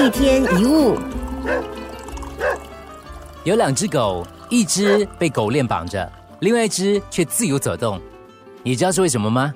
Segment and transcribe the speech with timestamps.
[0.00, 0.96] 一天一物，
[3.44, 8.00] 有两只狗，一只被狗链绑着，另外一只却自由走动。
[8.62, 9.54] 你知道是为什么吗？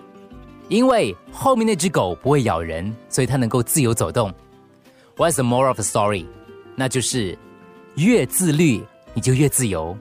[0.69, 4.30] 因为后面那只狗不会咬人，所以它能够自由走动。
[5.17, 6.27] What's the more of the story？
[6.77, 7.39] 那就是
[7.95, 8.83] 越自律，
[9.15, 9.97] 你就越自由。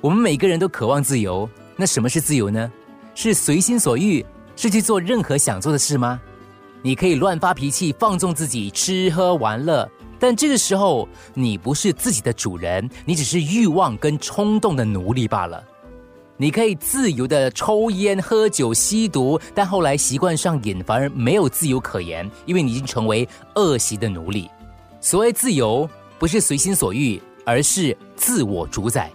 [0.00, 2.72] 我们每个人都渴望自由，那什么是自由呢？
[3.14, 4.26] 是随心所欲，
[4.56, 6.20] 是去做任何想做的事吗？
[6.82, 15.62] 你可以乱发脾气，放纵自己，吃喝玩乐，但这个时候你不是自己的主人，你只是欲望跟冲动的奴隶罢了。
[16.38, 24.48] 你可以自由的抽烟、喝酒、吸毒，但后来习惯上瘾，反而没有自由可言，因为你已经成为恶习的奴隶。
[25.02, 25.86] 所谓自由，
[26.18, 29.10] 不是随心所欲，而是自我主宰。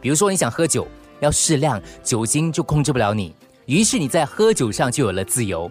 [0.00, 0.86] 比如说，你想喝酒，
[1.18, 3.34] 要适量，酒精就控制不了你，
[3.66, 5.68] 于是你在喝酒上就有了自由。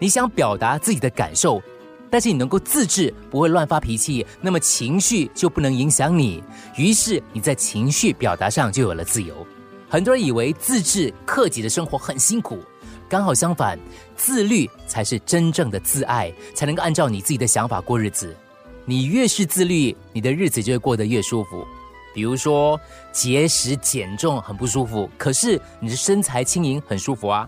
[0.00, 1.62] 你想表达自己的感受，
[2.10, 6.42] 但是你能够自制，不会乱发脾气，那么情绪就不能影响你。
[6.74, 9.46] 于是你在情绪表达上就有了自由。
[9.90, 12.58] 很多人以为自制克己的生活很辛苦，
[13.10, 13.78] 刚好相反，
[14.16, 18.34] 自律才是真正的自爱，才能够按照你自己的想法过日子。
[18.86, 21.62] 你越是自律，你的日子就会过得越舒服。
[22.14, 22.80] 比如说
[23.12, 27.46] 节食减重很不舒服，可是你的身材轻盈很舒服啊。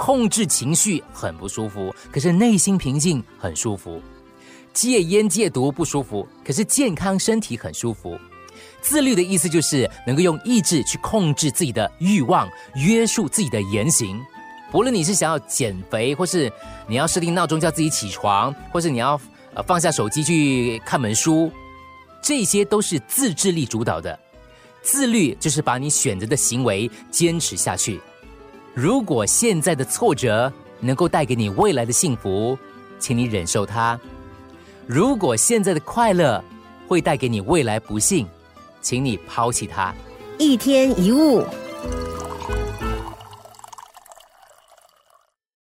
[0.00, 4.00] 控制情绪很不舒服，可是内心平静很舒服；
[4.72, 8.18] 戒烟戒毒不舒服，可是健康身体很舒服。
[8.80, 14.18] 自律的意思就是能够用意志去控制自己的欲望，约束自己的言行。
[14.72, 16.50] 不论你是想要减肥，或是
[16.88, 19.20] 你要设定闹钟叫自己起床，或是你要
[19.52, 21.52] 呃放下手机去看本书，
[22.22, 24.18] 这些都是自制力主导的。
[24.80, 28.00] 自律就是把你选择的行为坚持下去。
[28.74, 32.56] 如果现在的挫折能够带给你未来的幸福，
[32.98, 33.98] 请你忍受它；
[34.86, 36.42] 如果现在的快乐
[36.86, 38.26] 会带给你未来不幸，
[38.80, 39.92] 请你抛弃它。
[40.38, 41.44] 一天一物。